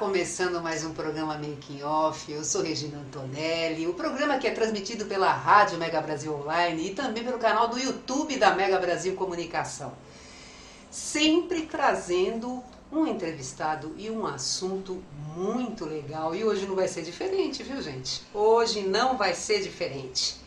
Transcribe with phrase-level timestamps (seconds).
[0.00, 2.32] Começando mais um programa Making Off.
[2.32, 3.86] Eu sou Regina Antonelli.
[3.86, 7.78] O programa que é transmitido pela Rádio Mega Brasil Online e também pelo canal do
[7.78, 9.92] YouTube da Mega Brasil Comunicação.
[10.90, 15.02] Sempre trazendo um entrevistado e um assunto
[15.36, 16.34] muito legal.
[16.34, 18.22] E hoje não vai ser diferente, viu, gente?
[18.32, 20.40] Hoje não vai ser diferente.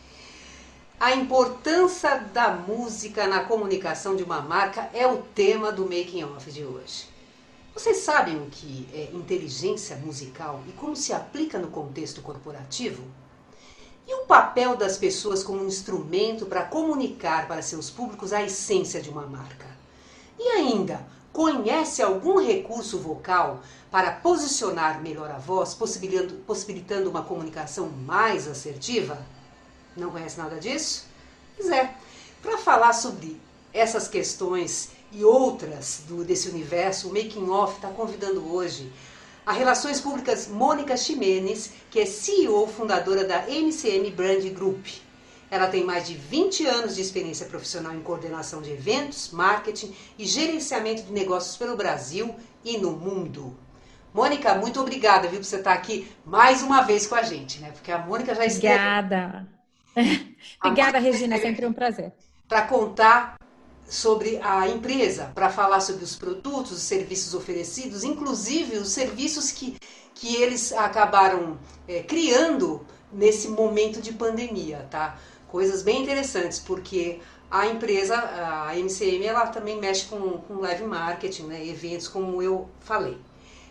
[0.98, 6.50] A importância da música na comunicação de uma marca é o tema do Making Off
[6.50, 7.13] de hoje.
[7.74, 13.02] Vocês sabem o que é inteligência musical e como se aplica no contexto corporativo?
[14.06, 19.10] E o papel das pessoas como instrumento para comunicar para seus públicos a essência de
[19.10, 19.66] uma marca?
[20.38, 27.88] E ainda, conhece algum recurso vocal para posicionar melhor a voz, possibilitando, possibilitando uma comunicação
[27.88, 29.18] mais assertiva?
[29.96, 31.06] Não conhece nada disso?
[31.56, 31.92] Pois é,
[32.40, 33.40] para falar sobre
[33.72, 38.92] essas questões e outras do, desse universo, o Making Off está convidando hoje
[39.46, 44.86] a Relações Públicas Mônica Ximenes, que é CEO fundadora da MCM Brand Group.
[45.50, 50.24] Ela tem mais de 20 anos de experiência profissional em coordenação de eventos, marketing e
[50.24, 52.34] gerenciamento de negócios pelo Brasil
[52.64, 53.56] e no mundo.
[54.12, 57.70] Mônica, muito obrigada, viu, por você estar aqui mais uma vez com a gente, né?
[57.70, 58.74] Porque a Mônica já esteve...
[58.74, 59.48] Obrigada.
[60.64, 62.12] obrigada, Regina, é sempre um prazer.
[62.48, 63.36] Para contar
[63.88, 69.76] sobre a empresa, para falar sobre os produtos, os serviços oferecidos, inclusive os serviços que,
[70.14, 75.18] que eles acabaram é, criando nesse momento de pandemia, tá?
[75.48, 81.44] Coisas bem interessantes, porque a empresa, a MCM, ela também mexe com, com live marketing,
[81.44, 83.16] né, eventos, como eu falei.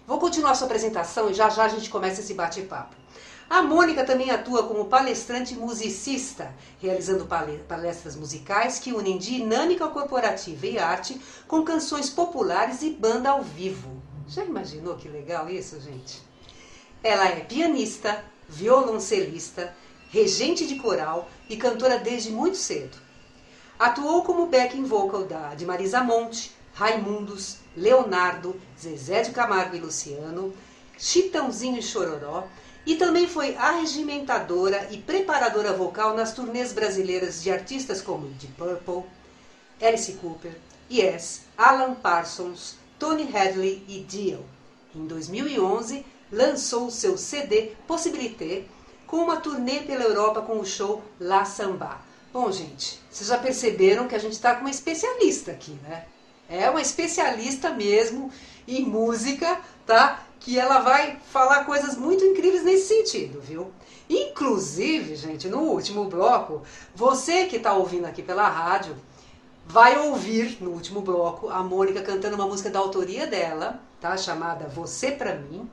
[0.08, 3.03] Vou continuar a sua apresentação e já já a gente começa esse bate-papo.
[3.50, 7.28] A Mônica também atua como palestrante musicista, realizando
[7.68, 14.02] palestras musicais que unem dinâmica corporativa e arte com canções populares e banda ao vivo.
[14.28, 16.22] Já imaginou que legal isso, gente?
[17.04, 19.76] Ela é pianista, violoncelista,
[20.10, 22.98] regente de coral e cantora desde muito cedo.
[23.78, 30.54] Atuou como backing vocal da, de Marisa Monte, Raimundos, Leonardo, Zezé de Camargo e Luciano,
[30.98, 32.48] Chitãozinho e Chororó
[32.86, 39.10] e também foi arregimentadora e preparadora vocal nas turnês brasileiras de artistas como Deep Purple,
[39.82, 40.56] Alice Cooper,
[40.92, 44.46] Yes, Alan Parsons, Tony Hadley e Dio.
[44.96, 48.66] Em 2011, lançou seu CD Possibilité
[49.08, 52.02] com uma turnê pela Europa com o show La Samba.
[52.34, 56.06] Bom, gente, vocês já perceberam que a gente está com uma especialista aqui, né?
[56.50, 58.32] É uma especialista mesmo
[58.68, 60.26] em música, tá?
[60.44, 63.72] Que ela vai falar coisas muito incríveis nesse sentido, viu?
[64.10, 66.62] Inclusive, gente, no último bloco,
[66.94, 68.94] você que está ouvindo aqui pela rádio,
[69.66, 74.18] vai ouvir no último bloco a Mônica cantando uma música da autoria dela, tá?
[74.18, 75.68] Chamada Você Pra Mim.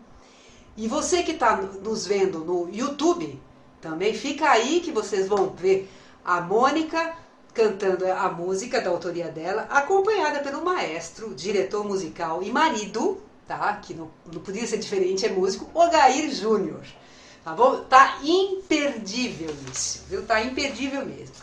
[0.77, 3.43] E você que está nos vendo no YouTube,
[3.81, 5.91] também fica aí que vocês vão ver
[6.25, 7.13] a Mônica
[7.53, 13.21] cantando a música da autoria dela, acompanhada pelo maestro, diretor musical e marido
[13.51, 13.75] tá?
[13.83, 16.83] Que não, não podia ser diferente, é músico, Ogair Júnior.
[17.43, 17.81] Tá bom?
[17.85, 20.25] Tá imperdível isso, viu?
[20.25, 21.35] Tá imperdível mesmo.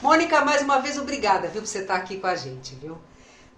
[0.00, 2.96] Mônica, mais uma vez, obrigada, viu, por você estar aqui com a gente, viu?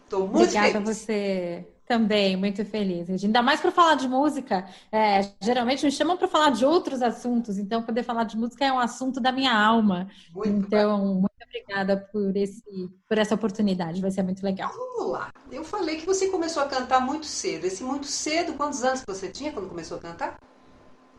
[0.08, 0.88] Tô muito obrigada feliz.
[0.88, 3.22] a você também, muito feliz.
[3.22, 7.58] Ainda mais para falar de música, é, geralmente me chamam para falar de outros assuntos,
[7.58, 10.08] então poder falar de música é um assunto da minha alma.
[10.34, 12.62] Muito então, muito obrigada por, esse,
[13.06, 14.72] por essa oportunidade, vai ser muito legal.
[14.74, 15.30] Vamos lá.
[15.50, 17.66] Eu falei que você começou a cantar muito cedo.
[17.66, 20.38] Esse muito cedo, quantos anos você tinha quando começou a cantar?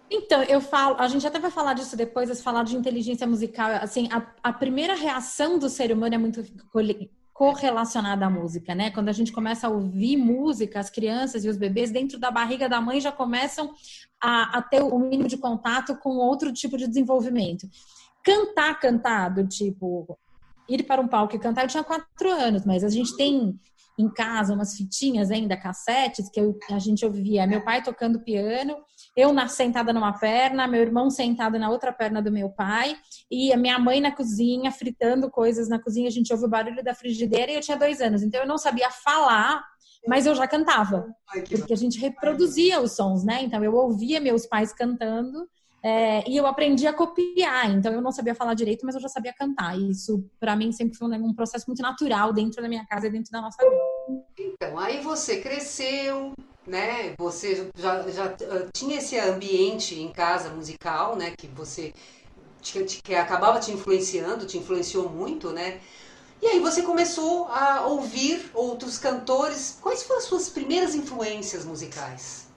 [0.09, 3.69] Então, eu falo, a gente até vai falar disso depois, mas falar de inteligência musical,
[3.79, 6.43] assim, a, a primeira reação do ser humano é muito
[7.43, 8.89] correlacionada à música, né?
[8.89, 12.69] Quando a gente começa a ouvir música, as crianças e os bebês dentro da barriga
[12.69, 13.73] da mãe já começam
[14.21, 17.67] a, a ter o mínimo de contato com outro tipo de desenvolvimento.
[18.23, 20.17] Cantar, cantar, do tipo,
[20.69, 23.59] ir para um palco e cantar, eu tinha quatro anos, mas a gente tem
[23.99, 28.77] em casa umas fitinhas ainda, cassetes, que eu, a gente ouvia meu pai tocando piano,
[29.15, 32.95] eu sentada numa perna, meu irmão sentado na outra perna do meu pai,
[33.29, 36.83] e a minha mãe na cozinha, fritando coisas na cozinha, a gente ouve o barulho
[36.83, 39.63] da frigideira e eu tinha dois anos, então eu não sabia falar,
[40.07, 41.07] mas eu já cantava,
[41.49, 43.41] porque a gente reproduzia os sons, né?
[43.43, 45.47] Então eu ouvia meus pais cantando
[45.85, 49.09] é, e eu aprendi a copiar, então eu não sabia falar direito, mas eu já
[49.09, 49.77] sabia cantar.
[49.77, 53.11] E isso, para mim, sempre foi um processo muito natural dentro da minha casa e
[53.11, 54.23] dentro da nossa vida.
[54.39, 56.31] Então, aí você cresceu,
[56.65, 57.13] né?
[57.17, 61.33] Você já, já uh, tinha esse ambiente em casa musical, né?
[61.37, 61.93] Que você
[63.03, 65.81] que acabava te influenciando, te influenciou muito, né?
[66.41, 69.77] E aí você começou a ouvir outros cantores.
[69.81, 72.47] Quais foram as suas primeiras influências musicais?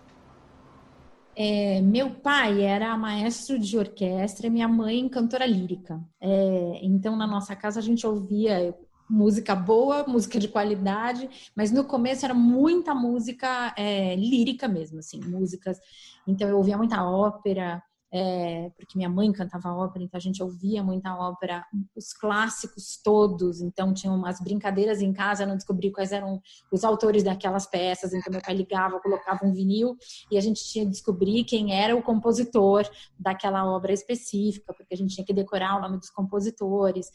[1.38, 6.00] É, meu pai era maestro de orquestra, minha mãe cantora lírica.
[6.20, 8.74] É, então, na nossa casa, a gente ouvia
[9.08, 15.20] música boa, música de qualidade, mas no começo era muita música é, lírica mesmo, assim,
[15.20, 15.78] músicas.
[16.26, 17.82] Então, eu ouvia muita ópera,
[18.12, 21.64] é, porque minha mãe cantava ópera, então a gente ouvia muita ópera,
[21.94, 26.40] os clássicos todos, então tinha umas brincadeiras em casa, não descobri quais eram
[26.72, 29.96] os autores daquelas peças, então meu pai ligava, colocava um vinil
[30.30, 32.88] e a gente tinha que descobrir quem era o compositor
[33.18, 37.10] daquela obra específica, porque a gente tinha que decorar o nome dos compositores.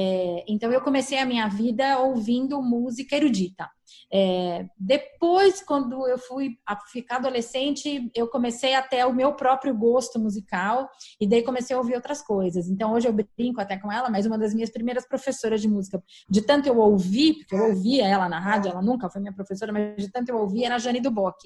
[0.00, 3.68] É, então eu comecei a minha vida ouvindo música erudita.
[4.12, 6.56] É, depois, quando eu fui
[6.90, 10.88] ficar adolescente, eu comecei a ter o meu próprio gosto musical
[11.20, 12.68] e daí comecei a ouvir outras coisas.
[12.68, 16.02] Então, hoje eu brinco até com ela, mas uma das minhas primeiras professoras de música,
[16.28, 19.72] de tanto eu ouvir, porque eu ouvia ela na rádio, ela nunca foi minha professora,
[19.72, 21.36] mas de tanto eu ouvir, era a Jane Duboc.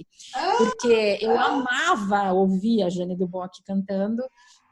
[0.59, 4.23] Porque eu amava ouvir a Jane Duboc cantando.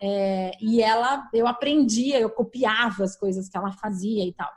[0.02, 4.50] É, e ela, eu aprendia, eu copiava as coisas que ela fazia e tal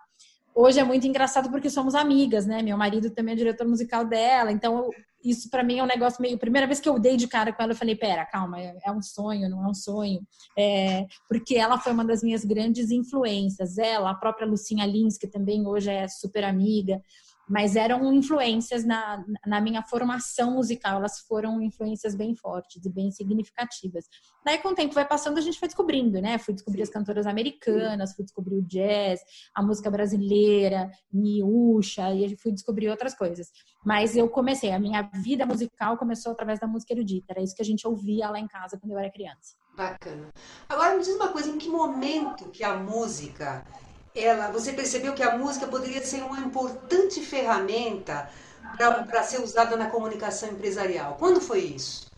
[0.56, 2.62] hoje é muito engraçado porque somos amigas, né?
[2.62, 4.90] Meu marido também é diretor musical dela, então
[5.24, 6.38] isso para mim é um negócio meio.
[6.38, 8.92] Primeira vez que eu dei de cara com ela, eu falei: pera, calma, é, é
[8.92, 10.22] um sonho, não é um sonho.
[10.58, 13.78] É, porque ela foi uma das minhas grandes influências.
[13.78, 17.02] Ela, a própria Lucinha Lins, que também hoje é super amiga
[17.48, 23.12] mas eram influências na, na minha formação musical, elas foram influências bem fortes e bem
[23.12, 24.06] significativas.
[24.46, 26.38] Daí, com o tempo vai passando, a gente foi descobrindo, né?
[26.38, 26.84] Fui descobrir Sim.
[26.84, 29.22] as cantoras americanas, fui descobrir o jazz,
[29.54, 33.52] a música brasileira, Miúcha, e fui descobrir outras coisas.
[33.86, 37.62] Mas eu comecei, a minha vida musical começou através da música erudita, era isso que
[37.62, 39.56] a gente ouvia lá em casa quando eu era criança.
[39.76, 40.30] Bacana.
[40.70, 43.66] Agora me diz uma coisa, em que momento que a música
[44.16, 48.30] ela, você percebeu que a música poderia ser uma importante ferramenta
[48.78, 51.16] para ser usada na comunicação empresarial.
[51.18, 52.12] Quando foi isso?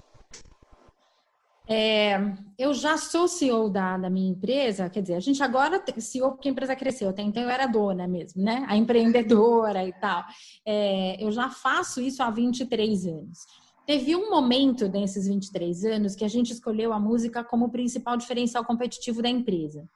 [1.67, 2.19] É,
[2.59, 6.47] eu já sou CEO da, da, minha empresa, quer dizer, a gente agora CEO porque
[6.47, 8.63] a empresa cresceu, até então eu era dona mesmo, né?
[8.67, 10.23] A empreendedora e tal.
[10.65, 13.39] É, eu já faço isso há 23 anos.
[13.85, 18.63] Teve um momento nesses 23 anos que a gente escolheu a música como principal diferencial
[18.63, 19.87] competitivo da empresa.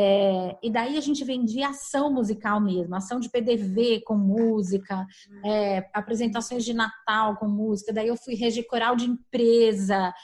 [0.00, 5.04] É, e daí a gente vendia ação musical mesmo, ação de PDV com música,
[5.44, 7.92] é, apresentações de Natal com música.
[7.92, 10.14] Daí eu fui reger coral de empresa.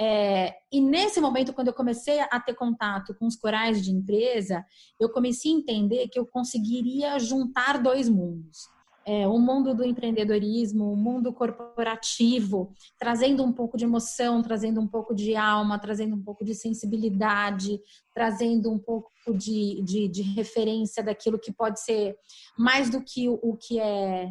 [0.00, 4.64] É, e nesse momento, quando eu comecei a ter contato com os corais de empresa,
[5.00, 8.68] eu comecei a entender que eu conseguiria juntar dois mundos
[9.08, 14.86] é, o mundo do empreendedorismo, o mundo corporativo, trazendo um pouco de emoção, trazendo um
[14.86, 17.80] pouco de alma, trazendo um pouco de sensibilidade,
[18.14, 22.16] trazendo um pouco de, de, de referência daquilo que pode ser
[22.58, 24.28] mais do que o, o que é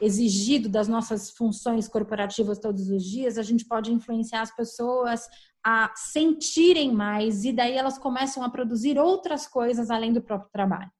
[0.00, 5.26] exigido das nossas funções corporativas todos os dias, a gente pode influenciar as pessoas
[5.62, 10.90] a sentirem mais e daí elas começam a produzir outras coisas além do próprio trabalho.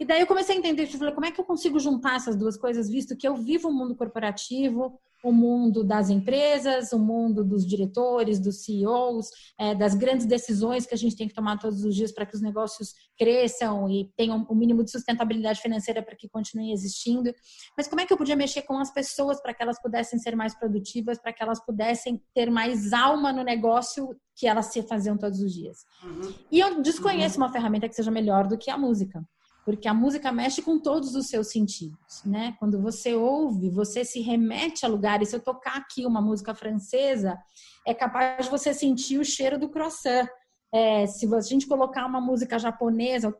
[0.00, 2.34] E daí eu comecei a entender, eu falei, como é que eu consigo juntar essas
[2.34, 7.44] duas coisas, visto que eu vivo o mundo corporativo, o mundo das empresas, o mundo
[7.44, 9.28] dos diretores, dos CEOs,
[9.58, 12.34] é, das grandes decisões que a gente tem que tomar todos os dias para que
[12.34, 17.30] os negócios cresçam e tenham o um mínimo de sustentabilidade financeira para que continuem existindo.
[17.76, 20.34] Mas como é que eu podia mexer com as pessoas para que elas pudessem ser
[20.34, 25.18] mais produtivas, para que elas pudessem ter mais alma no negócio que elas se faziam
[25.18, 25.76] todos os dias?
[26.02, 26.32] Uhum.
[26.50, 27.44] E eu desconheço uhum.
[27.44, 29.22] uma ferramenta que seja melhor do que a música
[29.64, 32.54] porque a música mexe com todos os seus sentidos, né?
[32.58, 35.28] Quando você ouve, você se remete a lugares.
[35.28, 37.38] Se eu tocar aqui uma música francesa,
[37.86, 40.28] é capaz de você sentir o cheiro do croissant.
[40.72, 43.36] É, se a gente colocar uma música japonesa,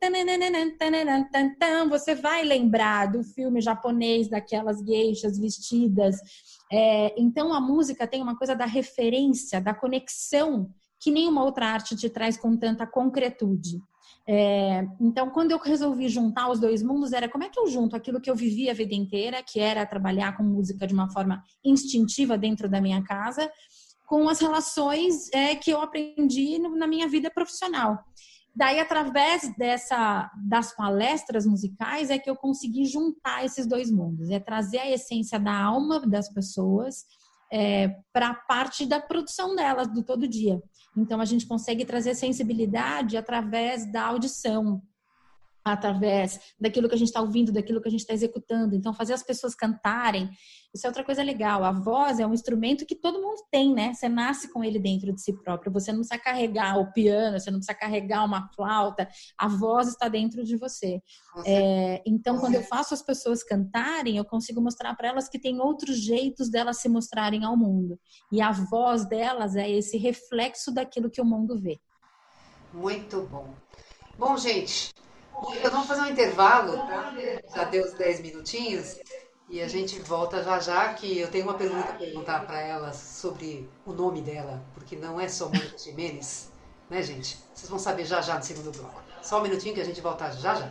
[1.89, 6.17] você vai lembrar do filme japonês, daquelas geixas vestidas.
[6.73, 10.69] É, então, a música tem uma coisa da referência, da conexão
[11.00, 13.81] que nenhuma outra arte te traz com tanta concretude.
[14.27, 17.97] É, então, quando eu resolvi juntar os dois mundos, era como é que eu junto
[17.97, 21.43] aquilo que eu vivi a vida inteira, que era trabalhar com música de uma forma
[21.65, 23.50] instintiva dentro da minha casa,
[24.07, 27.99] com as relações é, que eu aprendi na minha vida profissional.
[28.55, 34.41] Daí, através dessa das palestras musicais, é que eu consegui juntar esses dois mundos, é
[34.41, 37.05] trazer a essência da alma das pessoas
[37.53, 40.61] é, para a parte da produção delas do todo dia.
[40.97, 44.82] Então, a gente consegue trazer sensibilidade através da audição,
[45.64, 48.75] através daquilo que a gente está ouvindo, daquilo que a gente está executando.
[48.75, 50.31] Então, fazer as pessoas cantarem,
[50.75, 51.64] isso é outra coisa legal.
[51.64, 53.93] A voz é um instrumento que todo mundo tem, né?
[53.93, 55.73] Você nasce com ele dentro de si próprio.
[55.73, 59.09] Você não precisa carregar o piano, você não precisa carregar uma flauta.
[59.37, 61.00] A voz está dentro de você.
[61.45, 65.61] É, então, quando eu faço as pessoas cantarem, eu consigo mostrar para elas que tem
[65.61, 67.99] outros jeitos delas se mostrarem ao mundo.
[68.31, 71.79] E a voz delas é esse reflexo daquilo que o mundo vê.
[72.73, 73.52] Muito bom.
[74.17, 74.93] Bom, gente,
[75.62, 77.14] eu vamos fazer um intervalo, tá?
[77.54, 78.99] Já deu os 10 minutinhos.
[79.49, 82.92] E a gente volta já já, que eu tenho uma pergunta para perguntar para ela
[82.92, 86.52] sobre o nome dela, porque não é só Mônica Jimenez,
[86.88, 87.37] né, gente?
[87.52, 89.02] Vocês vão saber já já no segundo bloco.
[89.20, 90.70] Só um minutinho que a gente volta já já.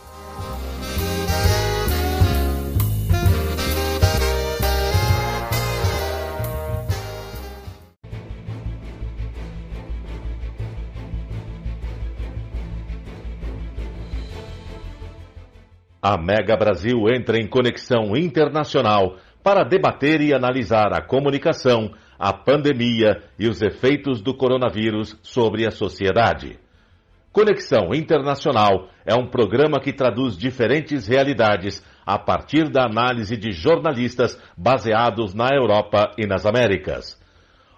[16.01, 23.23] A Mega Brasil entra em conexão internacional para debater e analisar a comunicação a pandemia
[23.39, 26.59] e os efeitos do coronavírus sobre a sociedade.
[27.31, 34.39] Conexão Internacional é um programa que traduz diferentes realidades a partir da análise de jornalistas
[34.57, 37.19] baseados na Europa e nas Américas.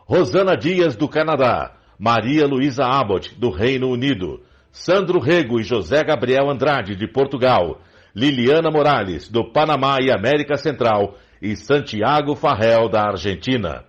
[0.05, 6.49] Rosana Dias, do Canadá, Maria Luísa Abbott, do Reino Unido, Sandro Rego e José Gabriel
[6.49, 7.79] Andrade, de Portugal,
[8.15, 13.83] Liliana Morales, do Panamá e América Central, e Santiago Farrell, da Argentina.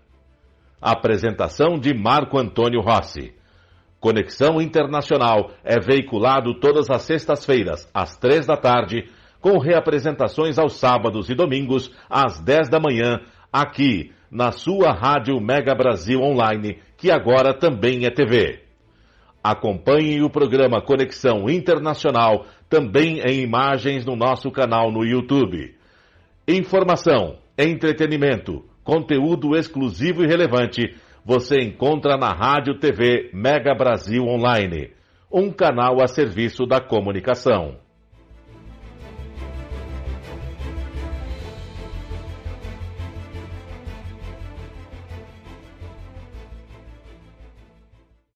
[0.81, 3.35] Apresentação de Marco Antônio Rossi.
[4.01, 9.09] Conexão Internacional é veiculado todas as sextas-feiras, às três da tarde,
[9.41, 13.21] com reapresentações aos sábados e domingos, às dez da manhã,
[13.53, 18.65] aqui, na sua Rádio Mega Brasil Online, que agora também é TV.
[19.43, 25.77] Acompanhe o programa Conexão Internacional também em imagens no nosso canal no YouTube.
[26.49, 34.91] Informação, entretenimento, Conteúdo exclusivo e relevante você encontra na Rádio TV Mega Brasil Online,
[35.33, 37.77] um canal a serviço da comunicação.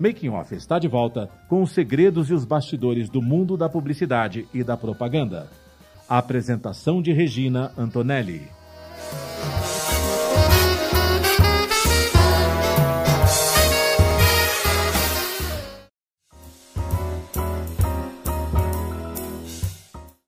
[0.00, 4.48] Making Off está de volta com os segredos e os bastidores do mundo da publicidade
[4.54, 5.50] e da propaganda.
[6.08, 8.48] A apresentação de Regina Antonelli.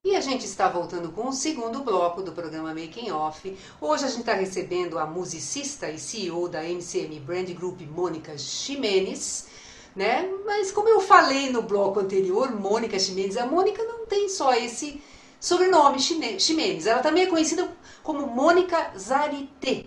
[0.04, 3.56] E a gente está voltando com o segundo bloco do programa Making Off.
[3.80, 9.50] Hoje a gente está recebendo a musicista e CEO da MCM Brand Group, Mônica Ximenes
[9.94, 10.28] né?
[10.44, 15.02] Mas como eu falei no bloco anterior, Mônica Ximenes, a Mônica não tem só esse
[15.40, 17.68] sobrenome Ximenes, ela também é conhecida
[18.02, 19.86] como Mônica Zarité.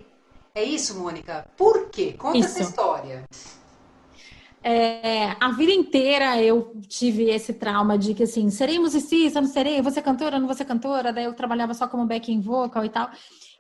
[0.54, 1.48] É isso, Mônica?
[1.58, 2.14] Por quê?
[2.18, 2.48] Conta isso.
[2.48, 3.26] essa história.
[4.68, 9.80] É, a vida inteira eu tive esse trauma de que assim, serei musicista, não serei,
[9.80, 12.90] vou ser cantora, não vou ser cantora, daí eu trabalhava só como backing vocal e
[12.90, 13.12] tal.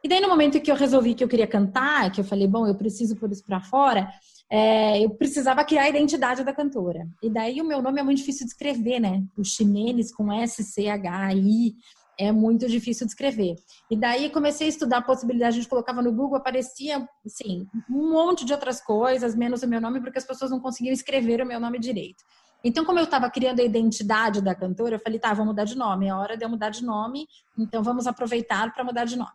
[0.03, 2.65] E daí no momento que eu resolvi que eu queria cantar, que eu falei, bom,
[2.65, 4.09] eu preciso pôr isso para fora,
[4.49, 7.07] é, eu precisava criar a identidade da cantora.
[7.21, 9.23] E daí o meu nome é muito difícil de escrever, né?
[9.37, 11.75] O Ximenes com S-C-H-I
[12.17, 13.55] é muito difícil de escrever.
[13.89, 18.11] E daí comecei a estudar a possibilidade, a gente colocava no Google, aparecia, assim, um
[18.11, 21.45] monte de outras coisas, menos o meu nome, porque as pessoas não conseguiam escrever o
[21.45, 22.23] meu nome direito.
[22.63, 25.77] Então, como eu estava criando a identidade da cantora, eu falei, tá, vou mudar de
[25.77, 29.31] nome, é hora de eu mudar de nome, então vamos aproveitar para mudar de nome.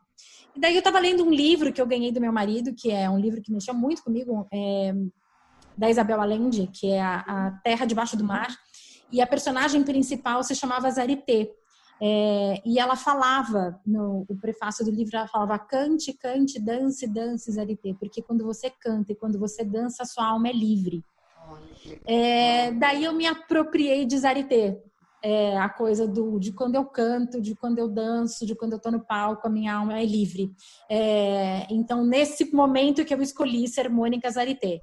[0.54, 3.08] E daí eu estava lendo um livro que eu ganhei do meu marido, que é
[3.08, 4.92] um livro que mexeu muito comigo, é,
[5.76, 8.48] da Isabel Allende, que é a, a Terra Debaixo do Mar,
[9.10, 11.50] e a personagem principal se chamava Zarité.
[12.02, 17.52] É, e ela falava, no o prefácio do livro, ela falava cante, cante, dance, dance,
[17.52, 21.04] Zarité, porque quando você canta e quando você dança, sua alma é livre.
[22.06, 24.82] É, daí eu me apropriei de Zarité,
[25.22, 28.80] é, a coisa do, de quando eu canto, de quando eu danço, de quando eu
[28.80, 30.52] tô no palco, a minha alma é livre.
[30.90, 34.80] É, então, nesse momento que eu escolhi ser Mônica Zarité.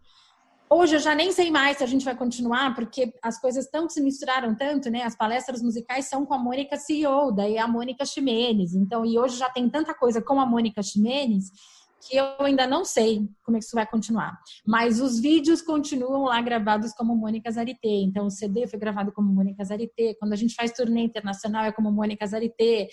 [0.70, 3.88] Hoje eu já nem sei mais se a gente vai continuar, porque as coisas tão
[3.90, 5.04] se misturaram tanto, né?
[5.04, 8.76] As palestras musicais são com a Mônica CEO, daí a Mônica Ximenes.
[8.76, 11.52] Então, e hoje já tem tanta coisa com a Mônica Ximenes
[12.02, 14.40] que eu ainda não sei como é que isso vai continuar.
[14.66, 17.88] Mas os vídeos continuam lá gravados como Mônica Zarité.
[17.88, 20.14] Então, o CD foi gravado como Mônica Zarité.
[20.20, 22.88] Quando a gente faz turnê internacional, é como Mônica Zarité.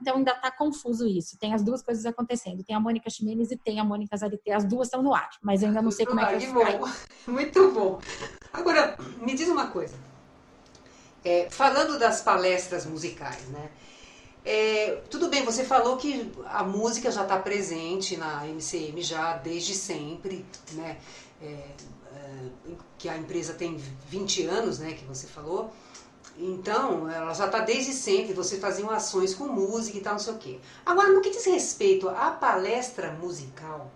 [0.00, 1.38] Então, ainda está confuso isso.
[1.38, 2.62] Tem as duas coisas acontecendo.
[2.62, 4.52] Tem a Mônica Ximenes e tem a Mônica Zarité.
[4.52, 6.88] As duas estão no ar, mas eu ainda não sei como é que vai bom.
[7.26, 7.98] Muito bom.
[8.52, 9.94] Agora, me diz uma coisa.
[11.24, 13.70] É, falando das palestras musicais, né?
[14.44, 19.74] É, tudo bem, você falou que a música já está presente na MCM já desde
[19.74, 20.98] sempre, né?
[21.42, 23.76] É, é, que a empresa tem
[24.08, 24.92] 20 anos, né?
[24.92, 25.70] Que você falou.
[26.38, 30.32] Então, ela já está desde sempre, você fazia ações com música e tal, não sei
[30.32, 30.58] o quê.
[30.86, 33.90] Agora, no que diz respeito à palestra musical,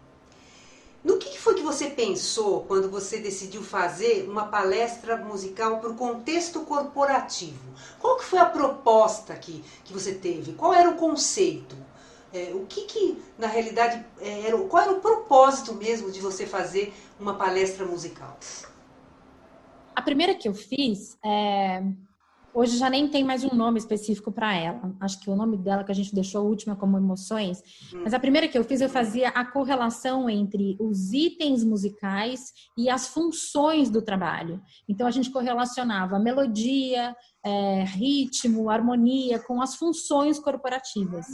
[1.04, 5.94] no que foi que você pensou quando você decidiu fazer uma palestra musical para o
[5.94, 7.74] contexto corporativo?
[8.00, 10.54] Qual que foi a proposta que, que você teve?
[10.54, 11.76] Qual era o conceito?
[12.32, 16.46] É, o que, que na realidade é, era, qual era o propósito mesmo de você
[16.46, 18.38] fazer uma palestra musical?
[19.94, 21.82] A primeira que eu fiz é,
[22.56, 24.94] Hoje já nem tem mais um nome específico para ela.
[25.00, 27.60] Acho que o nome dela que a gente deixou a última como emoções.
[27.92, 32.88] Mas a primeira que eu fiz, eu fazia a correlação entre os itens musicais e
[32.88, 34.62] as funções do trabalho.
[34.88, 41.26] Então a gente correlacionava melodia, é, ritmo, harmonia com as funções corporativas.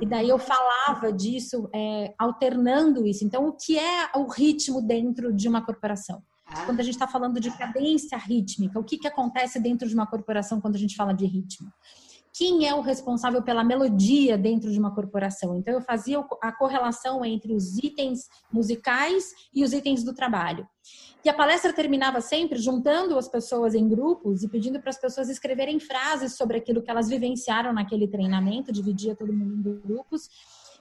[0.00, 3.24] E daí eu falava disso, é, alternando isso.
[3.24, 6.22] Então, o que é o ritmo dentro de uma corporação?
[6.64, 10.06] Quando a gente está falando de cadência rítmica, o que, que acontece dentro de uma
[10.06, 11.70] corporação quando a gente fala de ritmo?
[12.32, 15.56] Quem é o responsável pela melodia dentro de uma corporação?
[15.56, 20.66] Então, eu fazia a correlação entre os itens musicais e os itens do trabalho.
[21.24, 25.28] E a palestra terminava sempre juntando as pessoas em grupos e pedindo para as pessoas
[25.28, 30.28] escreverem frases sobre aquilo que elas vivenciaram naquele treinamento, dividia todo mundo em grupos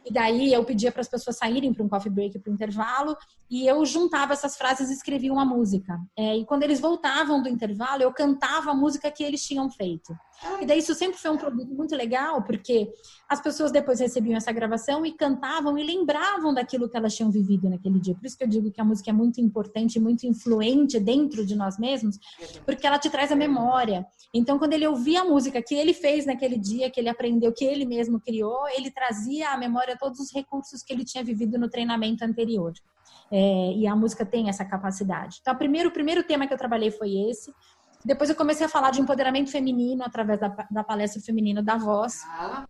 [0.08, 3.15] e daí eu pedia para as pessoas saírem para um coffee break, para o intervalo,
[3.50, 6.00] e eu juntava essas frases e escrevia uma música.
[6.15, 10.15] É, e quando eles voltavam do intervalo, eu cantava a música que eles tinham feito.
[10.62, 12.91] E daí isso sempre foi um produto muito legal, porque
[13.28, 17.69] as pessoas depois recebiam essa gravação e cantavam e lembravam daquilo que elas tinham vivido
[17.69, 18.15] naquele dia.
[18.15, 21.56] Por isso que eu digo que a música é muito importante, muito influente dentro de
[21.56, 22.19] nós mesmos,
[22.65, 24.06] porque ela te traz a memória.
[24.34, 27.65] Então, quando ele ouvia a música que ele fez naquele dia, que ele aprendeu, que
[27.65, 31.69] ele mesmo criou, ele trazia à memória todos os recursos que ele tinha vivido no
[31.69, 32.73] treinamento anterior.
[33.30, 35.39] É, e a música tem essa capacidade.
[35.41, 37.54] Então, primeiro, o primeiro tema que eu trabalhei foi esse.
[38.04, 42.22] Depois eu comecei a falar de empoderamento feminino através da, da palestra feminina da voz.
[42.26, 42.66] Ah.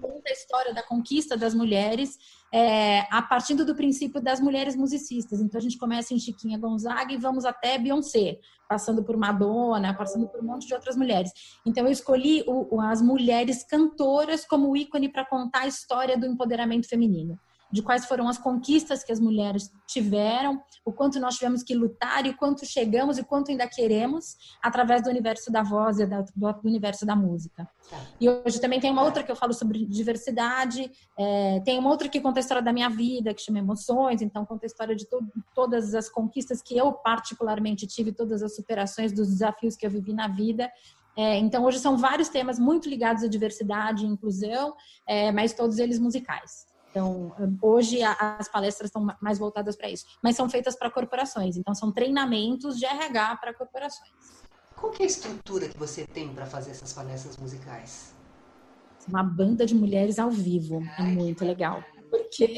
[0.00, 2.18] Conta a história da conquista das mulheres
[2.52, 5.40] é, a partir do princípio das mulheres musicistas.
[5.40, 10.26] Então a gente começa em Chiquinha Gonzaga e vamos até Beyoncé, passando por Madonna, passando
[10.26, 11.30] por um monte de outras mulheres.
[11.66, 16.88] Então eu escolhi o, as mulheres cantoras como ícone para contar a história do empoderamento
[16.88, 17.38] feminino
[17.70, 22.26] de quais foram as conquistas que as mulheres tiveram, o quanto nós tivemos que lutar
[22.26, 26.24] e o quanto chegamos e quanto ainda queremos através do universo da voz e do,
[26.34, 27.68] do universo da música.
[27.88, 27.96] Tá.
[28.20, 32.08] E hoje também tem uma outra que eu falo sobre diversidade, é, tem uma outra
[32.08, 35.06] que conta a história da minha vida, que chama Emoções, então conta a história de
[35.06, 35.20] to
[35.54, 40.12] todas as conquistas que eu particularmente tive, todas as superações dos desafios que eu vivi
[40.12, 40.70] na vida.
[41.16, 44.74] É, então, hoje são vários temas muito ligados à diversidade e inclusão,
[45.06, 46.69] é, mas todos eles musicais.
[46.90, 51.56] Então, hoje as palestras estão mais voltadas para isso, mas são feitas para corporações.
[51.56, 54.10] Então, são treinamentos de RH para corporações.
[54.74, 58.12] Qual é a estrutura que você tem para fazer essas palestras musicais?
[59.08, 62.54] Uma banda de mulheres ao vivo, é Ai, é muito legal, porque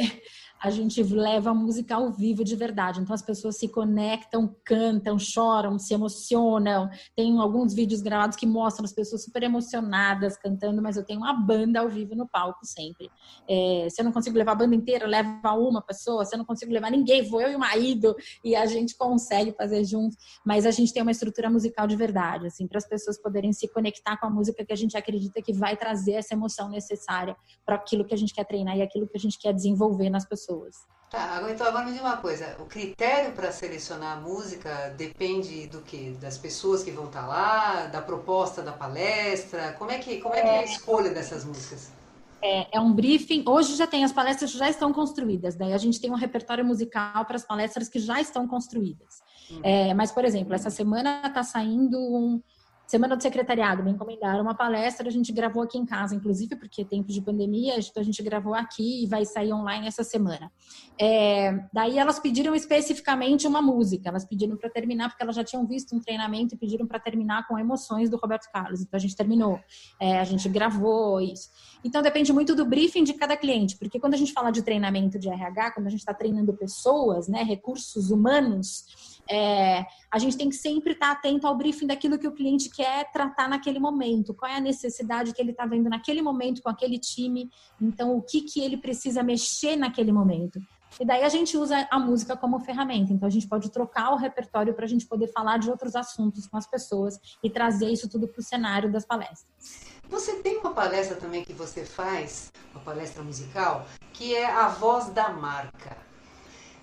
[0.62, 3.00] a gente leva a música ao vivo de verdade.
[3.00, 6.88] Então as pessoas se conectam, cantam, choram, se emocionam.
[7.16, 11.32] Tem alguns vídeos gravados que mostram as pessoas super emocionadas cantando, mas eu tenho uma
[11.32, 13.10] banda ao vivo no palco sempre.
[13.48, 16.24] É, se eu não consigo levar a banda inteira, leva uma pessoa.
[16.24, 19.52] Se eu não consigo levar ninguém, vou eu e o marido e a gente consegue
[19.52, 20.16] fazer juntos.
[20.46, 23.66] Mas a gente tem uma estrutura musical de verdade, assim, para as pessoas poderem se
[23.66, 27.74] conectar com a música que a gente acredita que vai trazer essa emoção necessária para
[27.74, 30.51] aquilo que a gente quer treinar e aquilo que a gente quer desenvolver nas pessoas.
[31.10, 35.82] Tá, então agora me diga uma coisa, o critério para selecionar a música depende do
[35.82, 36.16] que?
[36.18, 40.34] Das pessoas que vão estar tá lá, da proposta da palestra, como é que, como
[40.34, 41.90] é, que é a escolha dessas músicas?
[42.40, 43.44] É, é, um briefing.
[43.46, 45.54] Hoje já tem as palestras já estão construídas.
[45.54, 49.22] Daí a gente tem um repertório musical para as palestras que já estão construídas.
[49.50, 49.60] Hum.
[49.62, 52.42] É, mas, por exemplo, essa semana está saindo um,
[52.86, 56.82] Semana do Secretariado, me encomendaram uma palestra, a gente gravou aqui em casa, inclusive, porque
[56.82, 60.52] é tempo de pandemia, então a gente gravou aqui e vai sair online essa semana.
[61.00, 65.66] É, daí elas pediram especificamente uma música, elas pediram para terminar, porque elas já tinham
[65.66, 69.16] visto um treinamento e pediram para terminar com emoções do Roberto Carlos, então a gente
[69.16, 69.58] terminou,
[69.98, 71.48] é, a gente gravou isso.
[71.82, 75.18] Então depende muito do briefing de cada cliente, porque quando a gente fala de treinamento
[75.18, 78.84] de RH, quando a gente está treinando pessoas, né, recursos humanos,
[79.32, 83.10] é, a gente tem que sempre estar atento ao briefing daquilo que o cliente quer
[83.10, 84.34] tratar naquele momento.
[84.34, 87.50] Qual é a necessidade que ele está vendo naquele momento com aquele time?
[87.80, 90.60] Então, o que, que ele precisa mexer naquele momento?
[91.00, 93.10] E daí a gente usa a música como ferramenta.
[93.10, 96.46] Então, a gente pode trocar o repertório para a gente poder falar de outros assuntos
[96.46, 99.46] com as pessoas e trazer isso tudo para o cenário das palestras.
[100.10, 105.08] Você tem uma palestra também que você faz, uma palestra musical, que é a voz
[105.08, 105.96] da marca.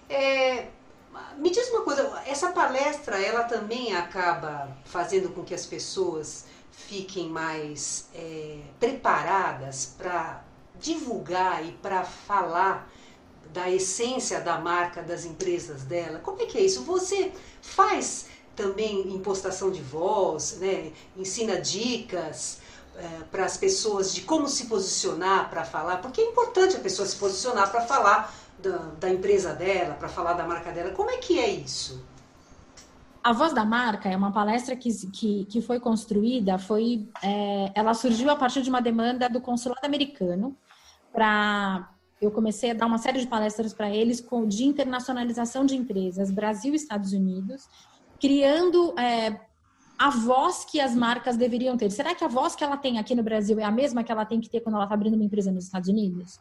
[0.10, 0.70] É,
[1.38, 7.30] me diz uma coisa, essa palestra ela também acaba fazendo com que as pessoas fiquem
[7.30, 10.44] mais é, preparadas para
[10.80, 12.90] divulgar e para falar
[13.52, 16.20] da essência da marca das empresas dela.
[16.20, 16.84] Como é que é isso?
[16.84, 20.92] Você faz também impostação de voz, né?
[21.16, 22.60] ensina dicas
[22.96, 27.08] é, para as pessoas de como se posicionar para falar, porque é importante a pessoa
[27.08, 30.92] se posicionar para falar da, da empresa dela, para falar da marca dela.
[30.92, 32.04] Como é que é isso?
[33.24, 37.94] A Voz da Marca é uma palestra que, que, que foi construída, foi, é, ela
[37.94, 40.56] surgiu a partir de uma demanda do consulado americano
[41.12, 41.90] para
[42.22, 46.32] eu comecei a dar uma série de palestras para eles com, de internacionalização de empresas,
[46.32, 47.68] Brasil e Estados Unidos,
[48.20, 49.40] criando é,
[49.98, 51.90] a voz que as marcas deveriam ter.
[51.92, 54.26] Será que a voz que ela tem aqui no Brasil é a mesma que ela
[54.26, 56.40] tem que ter quando ela está abrindo uma empresa nos Estados Unidos?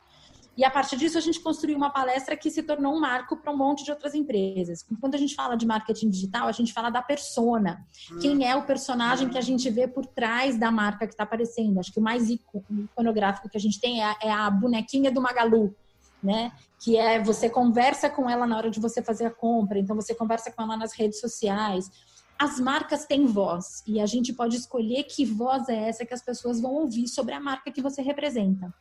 [0.58, 3.52] E a partir disso, a gente construiu uma palestra que se tornou um marco para
[3.52, 4.84] um monte de outras empresas.
[5.00, 7.86] Quando a gente fala de marketing digital, a gente fala da persona.
[8.20, 11.78] Quem é o personagem que a gente vê por trás da marca que está aparecendo?
[11.78, 15.22] Acho que o mais iconográfico que a gente tem é a, é a bonequinha do
[15.22, 15.76] Magalu.
[16.20, 16.50] Né?
[16.80, 20.12] Que é você conversa com ela na hora de você fazer a compra, então você
[20.12, 21.88] conversa com ela nas redes sociais.
[22.36, 26.22] As marcas têm voz e a gente pode escolher que voz é essa que as
[26.22, 28.74] pessoas vão ouvir sobre a marca que você representa.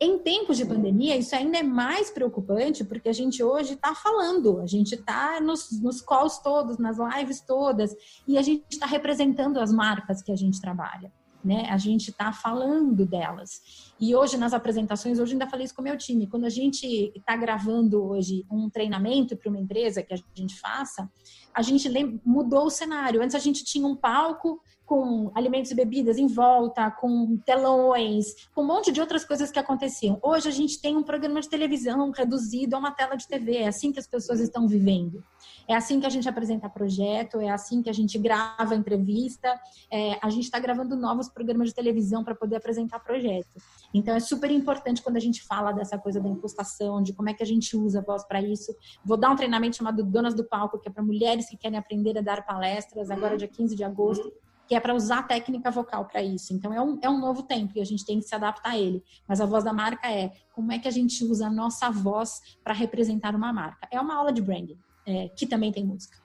[0.00, 4.60] Em tempos de pandemia, isso ainda é mais preocupante, porque a gente hoje está falando,
[4.60, 7.94] a gente está nos, nos calls todos, nas lives todas,
[8.26, 11.12] e a gente está representando as marcas que a gente trabalha.
[11.42, 11.66] Né?
[11.68, 13.92] A gente está falando delas.
[14.00, 16.26] E hoje, nas apresentações, hoje ainda falei isso com o meu time.
[16.26, 21.06] Quando a gente está gravando hoje um treinamento para uma empresa que a gente faça,
[21.54, 21.88] a gente
[22.24, 23.22] mudou o cenário.
[23.22, 28.62] Antes a gente tinha um palco com alimentos e bebidas em volta, com telões, com
[28.62, 30.18] um monte de outras coisas que aconteciam.
[30.22, 33.58] Hoje a gente tem um programa de televisão reduzido a uma tela de TV.
[33.58, 35.24] É assim que as pessoas estão vivendo.
[35.66, 39.58] É assim que a gente apresenta projeto, é assim que a gente grava entrevista.
[39.90, 43.56] É, a gente está gravando novos programas de televisão para poder apresentar projeto.
[43.92, 47.34] Então é super importante quando a gente fala dessa coisa da impostação, de como é
[47.34, 48.74] que a gente usa a voz para isso.
[49.04, 52.16] Vou dar um treinamento chamado Donas do Palco, que é para mulheres que querem aprender
[52.18, 54.32] a dar palestras, agora dia 15 de agosto
[54.66, 56.54] que é para usar a técnica vocal para isso.
[56.54, 58.78] Então é um, é um novo tempo e a gente tem que se adaptar a
[58.78, 59.02] ele.
[59.28, 62.40] Mas a voz da marca é como é que a gente usa a nossa voz
[62.62, 63.86] para representar uma marca.
[63.90, 66.16] É uma aula de branding, é, que também tem música.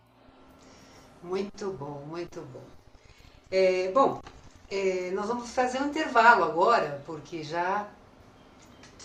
[1.22, 2.64] Muito bom, muito bom.
[3.52, 4.22] É, bom,
[4.70, 7.90] é, nós vamos fazer um intervalo agora, porque já,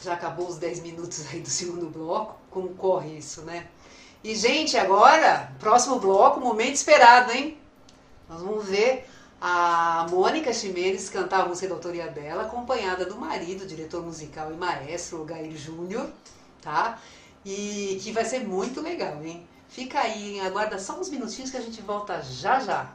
[0.02, 2.38] já acabou os 10 minutos aí do segundo bloco.
[2.50, 3.66] Como corre isso, né?
[4.24, 7.58] E, gente, agora, próximo bloco, momento esperado, hein?
[8.26, 9.06] Nós vamos ver
[9.38, 14.56] a Mônica Ximenes cantar a música da autoria dela, acompanhada do marido, diretor musical e
[14.56, 16.08] maestro, Gair Júnior,
[16.62, 16.98] tá?
[17.44, 19.46] E que vai ser muito legal, hein?
[19.68, 22.94] Fica aí, aguarda só uns minutinhos que a gente volta já já.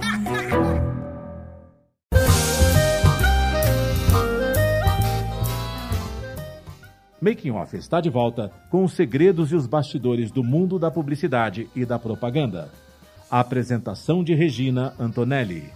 [7.23, 11.69] Making Off está de volta com os segredos e os bastidores do mundo da publicidade
[11.75, 12.73] e da propaganda.
[13.29, 15.71] A apresentação de Regina Antonelli.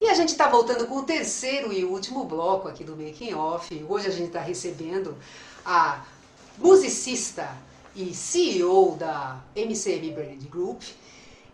[0.00, 3.84] E a gente está voltando com o terceiro e último bloco aqui do Making Off.
[3.86, 5.14] Hoje a gente está recebendo
[5.62, 6.06] a
[6.56, 10.82] musicista e CEO da MCM Brand Group.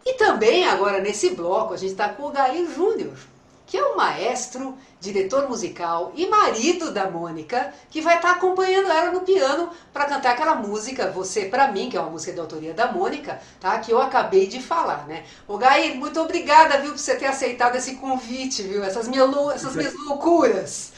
[0.04, 3.16] E também agora nesse bloco a gente está com o Gair Júnior,
[3.66, 8.90] que é o maestro, diretor musical e marido da Mônica, que vai estar tá acompanhando
[8.90, 12.40] ela no piano para cantar aquela música Você para mim, que é uma música de
[12.40, 13.78] autoria da Mônica, tá?
[13.78, 15.24] Que eu acabei de falar, né?
[15.48, 18.84] O Gair, muito obrigada, viu, por você ter aceitado esse convite, viu?
[18.84, 20.92] Essas minhas, essas minhas loucuras.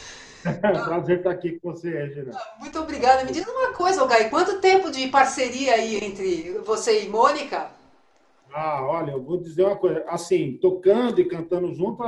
[0.60, 2.32] Prazer estar aqui com você, Regina.
[2.58, 3.24] Muito obrigada.
[3.24, 7.70] Me diz uma coisa, Gai, quanto tempo de parceria aí entre você e Mônica?
[8.52, 12.02] Ah, olha, eu vou dizer uma coisa, assim, tocando e cantando junto,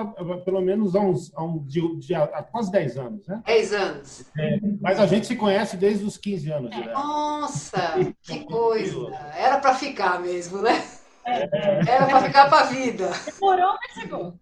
[0.45, 3.43] pelo menos há, uns, há, um, de, de, há quase 10 anos, né?
[3.45, 4.25] 10 anos.
[4.39, 6.73] É, mas a gente se conhece desde os 15 anos.
[6.73, 6.93] É.
[6.93, 9.15] Nossa, que coisa.
[9.37, 10.83] Era para ficar mesmo, né?
[11.27, 11.51] É.
[11.87, 13.11] Era para ficar para a vida.
[13.27, 14.35] Demorou, mas chegou.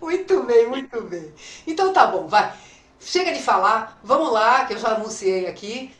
[0.00, 1.30] Muito bem, muito bem.
[1.66, 2.54] Então tá bom, vai.
[3.00, 5.90] Chega de falar, vamos lá, que eu já anunciei aqui.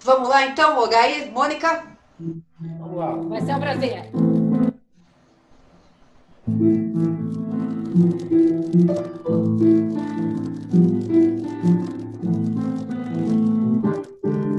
[0.00, 1.84] Vamos lá então, Ogai, Mônica?
[2.60, 3.12] Vamos lá.
[3.12, 4.10] Vai ser um prazer.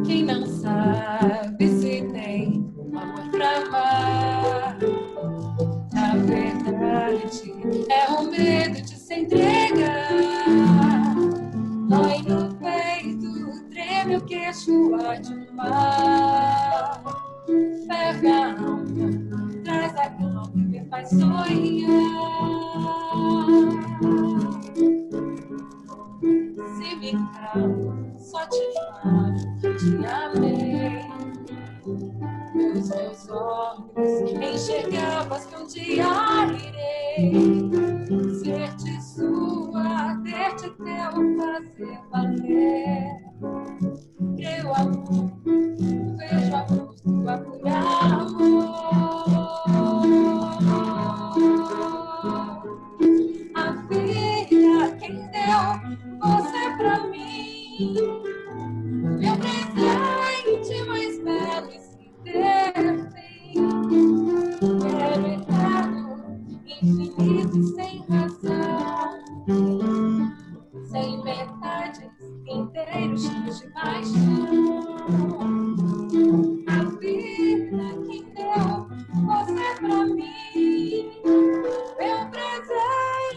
[0.05, 4.77] Quem não sabe se tem amor pra amar,
[5.93, 7.53] na verdade
[7.89, 10.04] é o medo de se entregar.
[11.95, 17.01] Dói no peito, treme o queixo, arde o mar.
[17.87, 18.83] Ferga a alma,
[19.63, 21.45] traz a calma e me faz sonhar.
[26.75, 31.07] Se me calo, só te falo que te amei.
[32.53, 36.07] Meus meus olhos enxergavas que um dia
[36.57, 37.94] irei
[40.05, 43.25] sua, ter-te teu, fazer valer.
[44.37, 45.31] Eu amor,
[46.17, 48.74] vejo a luz tua por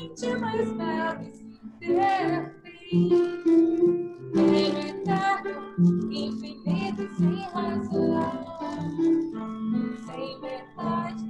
[0.08, 2.54] presente mais belo e sem ter
[2.88, 3.08] fim.
[4.32, 8.32] Quero eterno, infinito sem razão,
[10.06, 11.24] sem verdade,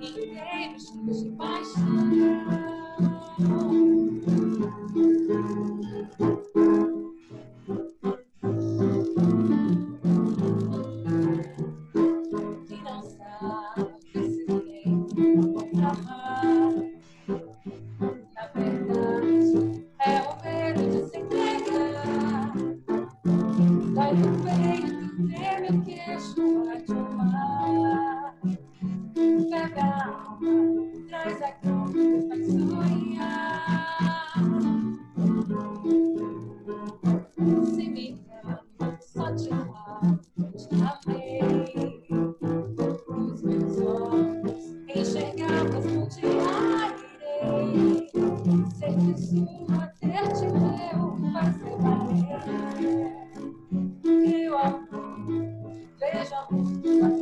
[0.00, 2.61] inteiro, cheio de paixão.
[56.30, 57.21] よい。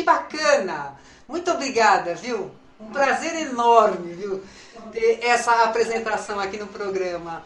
[0.00, 0.96] Que bacana!
[1.28, 2.50] Muito obrigada, viu?
[2.80, 4.42] Um prazer enorme, viu?
[4.90, 7.44] Ter essa apresentação aqui no programa.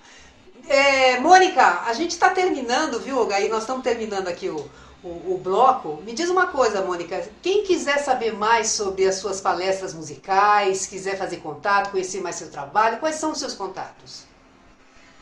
[0.68, 3.48] É, Mônica, a gente está terminando, viu, Gaí?
[3.48, 4.70] Nós estamos terminando aqui o,
[5.02, 6.00] o, o bloco.
[6.02, 7.28] Me diz uma coisa, Mônica.
[7.42, 12.52] Quem quiser saber mais sobre as suas palestras musicais, quiser fazer contato, conhecer mais seu
[12.52, 14.26] trabalho, quais são os seus contatos?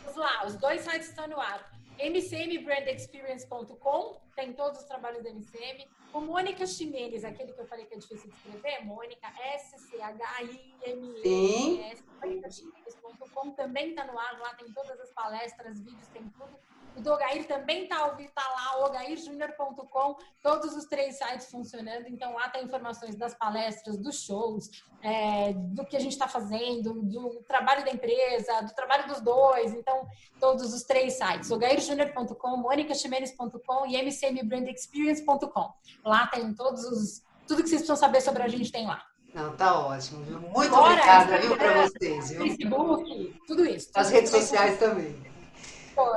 [0.05, 1.72] Vamos lá, os dois sites estão no ar.
[2.11, 5.89] mcmbrandexperience.com tem todos os trabalhos da MCM.
[6.13, 10.83] O Mônica Ximenes, aquele que eu falei que é difícil de escrever, Mônica S-C-H-I-M-E-S.
[12.21, 16.59] MônicaXimenes.com também está no ar, lá tem todas as palestras, vídeos, tem tudo.
[16.97, 22.07] O do Ogair também está tá lá, ogairjunior.com, todos os três sites funcionando.
[22.07, 24.71] Então lá tem informações das palestras, dos shows,
[25.03, 29.73] é, do que a gente está fazendo, do trabalho da empresa, do trabalho dos dois.
[29.75, 30.07] Então,
[30.39, 35.73] todos os três sites, ogairjunior.com, monicaximenes.com e mcmbrandexperience.com.
[36.05, 37.23] Lá tem todos os.
[37.47, 39.03] Tudo que vocês precisam saber sobre a gente tem lá.
[39.35, 40.39] Não, tá ótimo, viu?
[40.41, 42.43] Muito Fora, obrigada, viu, para vocês, viu?
[42.43, 43.91] Facebook, tudo isso.
[43.95, 45.32] As redes sociais também.